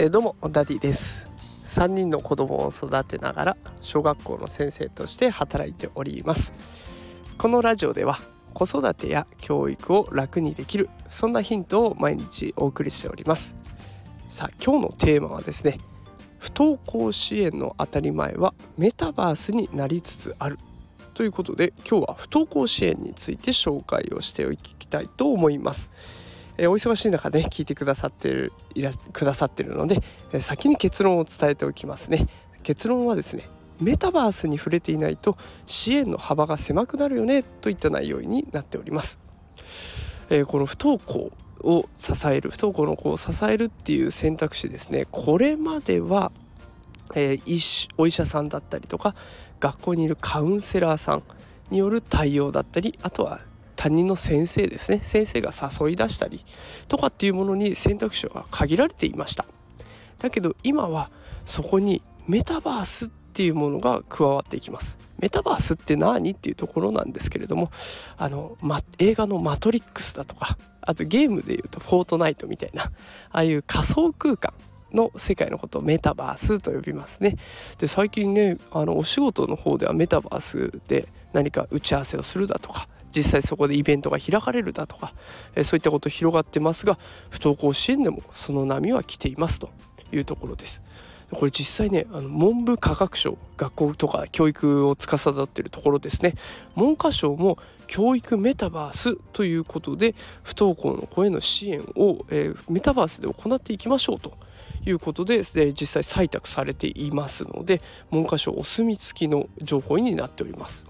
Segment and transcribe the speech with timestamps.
[0.00, 1.28] えー、どうもダディです。
[1.66, 6.54] 3人の子供を育てながら小学校の先生として働いております。
[7.36, 8.18] このラジオでは
[8.54, 13.56] 子育てや教育を楽にできるそんなヒントを毎日お送りしております。
[14.30, 15.76] さあ今日のテーマはですね
[16.38, 20.56] 不登校支援の当たり前はメタバースになりつつある。
[21.12, 25.90] ということで今日は不登校支援について紹介をしておきたいと思います。
[26.62, 32.28] えお忙しい中、ね、聞いてくださってるいらくださってるので、え先に結論を伝えておきますね。
[32.62, 33.48] 結論はですね
[33.80, 39.18] メタバースに触れていないと支援の幅が狭くなるよねといった内容になっております、
[40.28, 41.32] えー、この不登校
[41.62, 46.30] を支える不登校の子を支えるっていう選択肢ですねこれまでは、
[47.14, 49.14] えー、お医者さんだったりとか
[49.60, 51.22] 学校にいるカウンセラーさん
[51.70, 53.40] による対応だったりあとは
[53.80, 55.00] 担任の先生ですね。
[55.02, 56.44] 先生が誘い出したり
[56.86, 59.46] とかっていうものに選択肢は限られていました。
[60.18, 61.08] だけど今は
[61.46, 64.98] そこにメタバースっていうものが加わっていきます。
[65.18, 67.70] メタバースって何っていうところなんですけれども
[68.18, 72.90] あの、ま、映画の「マトリックス」だとかあとゲームでいうと「フォートナイト」みたいなあ
[73.30, 74.52] あいう仮想空間
[74.92, 77.36] の世界のことをメタバースと呼びますね。
[77.78, 85.14] で最近ねあのお仕事の方ではメタバースで何か打ち合わせをするだとか実際そこでイベントが開かれるだとか、
[85.54, 86.98] えそういったこと広がってますが
[87.30, 89.70] 不登校支援でもその波は来ていますと
[90.12, 90.82] いうところです。
[91.32, 96.34] これ実際ねあの文部科学省学校とか教育を司っているところですね
[96.74, 104.32] 文科省も教育メタバースということで不登校の子への支援を、えー、メタバースで行っていきましょうと
[104.84, 110.89] いうことで、えー、実際採択されていますので文科省お墨付きの情報になっております。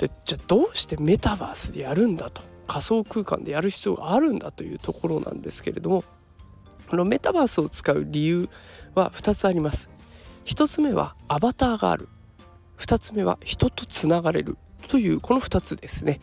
[0.00, 6.04] でじゃあどうしてメタバースでやるんだと仮想空間でやる必要があるんだというところなんですけれども
[6.88, 8.48] このメタバースを使う理由
[8.94, 9.88] は2つあります。
[10.46, 12.08] 1つ目はアバターがある
[12.78, 14.56] 2つ目は人とつながれる
[14.88, 16.20] というこの2つですね。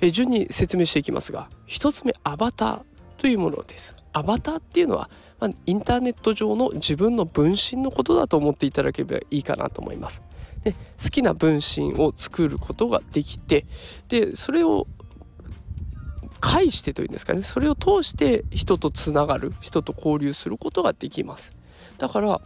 [0.00, 2.82] え順に説明していきますが1つ目アバター
[3.18, 3.94] というものです。
[4.12, 10.24] アバターっていうのは、まあ、インターネット上の自分の分身のことだと思っていただければいいかなと思います。
[10.64, 13.66] で好きな分身を作ることができて
[14.08, 14.86] でそれを
[16.40, 17.42] 介してというんですかね。
[17.42, 21.54] それを通して人とつながる人と交流することができます。
[21.98, 22.40] だから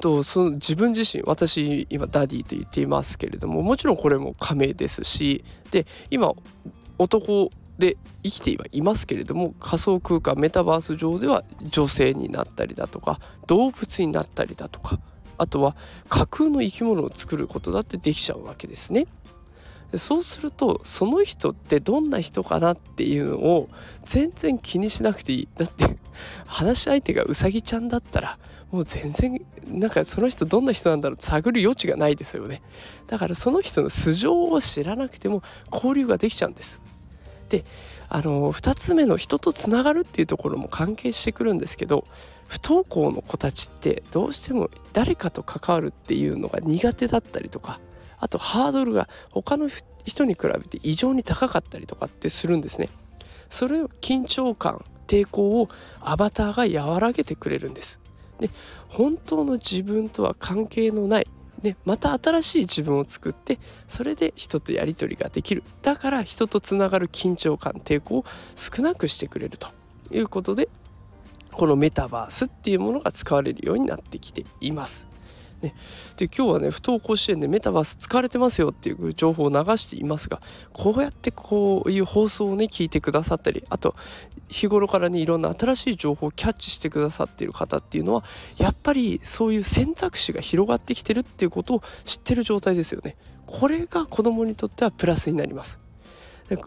[0.00, 6.32] とその自分自身私今ダディと言っていますけれどももちろんこれも仮名ですしで今
[6.98, 14.98] 男で生きてはいますけれども仮想空間メタバース上では女性になったりだとか動物になったりだとか
[15.38, 15.76] あとは
[16.08, 19.06] 架空の生き物を作ることだってできちゃうわけですね。
[19.94, 23.68] そうするとその人ってどんな人かなっていうのを
[24.02, 25.48] 全然気にしなくていい。
[25.56, 25.96] だって
[26.46, 28.38] 話し相手がうさぎちゃんだったら
[28.70, 31.22] もう全然なんかその人どんな人なんだろう。
[31.22, 32.62] 探る余地がないですよね。
[33.06, 35.42] だからその人の素性を知らなくても
[35.72, 36.80] 交流ができちゃうんです。
[37.48, 37.64] で
[38.08, 42.04] あの2つ目の人とつながるっていうところも関係してくるんですけど
[42.48, 47.80] 不登校の子たちってどうしても誰かと関わるっていうのが苦手だったりとか
[48.18, 49.68] あとハードルが他の
[50.04, 52.88] 人に比べて異常に高かったりとかってするんですね。
[53.50, 55.68] それを緊張感抵抗を
[56.00, 58.00] アバターが和らげてくれるんです。
[58.40, 58.50] で
[58.88, 61.26] 本当の自分とは関係のない
[61.62, 63.58] ね、また新しい自分を作って
[63.88, 68.24] それで人とやり取りができるだから人とつながる緊張感抵抗を
[68.56, 69.68] 少なくしてくれると
[70.10, 70.68] いうことで
[71.56, 75.06] このメタバースっていうものが使われるようになってきています。
[75.62, 75.74] ね、
[76.18, 80.42] で今日はね不登校支援でメタバース使われてますよっていう情報を流していますが
[80.74, 83.94] こうやってこういう放送をね聞いてくださったりあと
[84.50, 88.22] 日頃からねいろんな新しい情報をキャッチしてくださっている方っていうのは
[88.58, 93.16] やっぱりそういう選択肢が広がってきてるっていうことを知ってる状態ですよね。
[93.46, 95.85] これが子供にとってはプラスになります。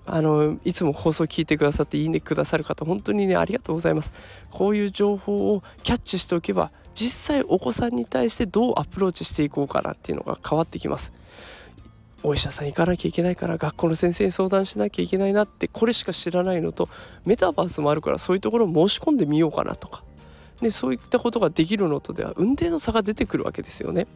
[0.06, 4.12] あのいつも放送聞いてくださっていいねくださる方本当にねありがとうございます
[4.51, 11.13] こういう情報をキャッチしておけば実際お子さんに対してどうアプローチしていこうかなっていうのが変わってきます
[12.24, 16.89] お医者さん行かなきゃいけないから学校の先生に相談しなきゃいけないなってこれしか知らないのと
[17.24, 20.03] メタバースもあるからそういうところを申し込んでみようかなとか
[20.62, 24.07] でそういったことができるのとでは運転の差が出てくるわけですよね。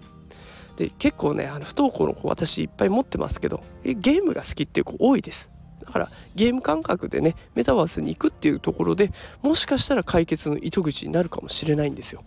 [0.75, 5.49] で結構ねあの不登校の子私いっぱい持ってますけどゲームが好きっていう子多いです。
[5.85, 9.11] だからゲーム感覚でねメタバースに行くっていうところで
[9.41, 12.23] もしかしたら解決の糸口になるかもしれないんですよ。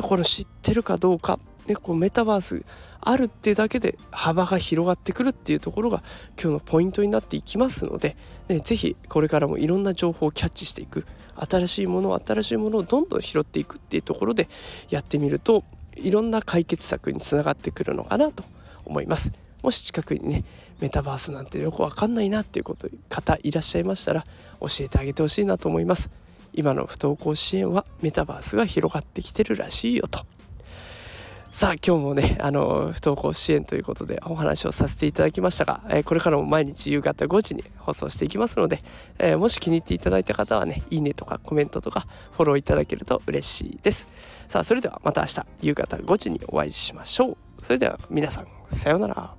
[0.00, 2.64] これ知ってるかどうかね、こうメタバース
[3.00, 6.02] あるっていうだけで幅が広がってくるっていうところが
[6.40, 8.16] 今日のポイントになっていきますので、
[8.48, 11.06] ね、ぜひこれからもいろんな情報をキャッチしていく
[11.36, 14.48] 新しいものを新しいものをどんどん拾っていくっていうところで
[14.90, 15.64] やってみると
[15.96, 18.44] いろんな解決策につながってくるのかなと
[18.84, 19.32] 思います。
[19.62, 20.44] もし近くにね
[20.80, 24.24] メタバースなんてよくわかんないなっていうこと方いらっしゃいましたら
[24.60, 26.10] 教えてあげてほしいなと思います。
[26.52, 30.26] 今の不登校支援はメタバースが広がってきてるらしいよと。
[31.52, 38.80] さあ今日もねあの不登校支援ということでお話をさせていただきましたが、えー、これからも毎日夕方5時に放送していきますので、
[39.18, 44.06] えー、もし気に入っていただいた方はねいいねとかコメントとかフォローいただけると嬉しいです
[44.48, 49.34] さあそれではまた明日夕方5時にお会いしましょうそれでは皆さんさようなら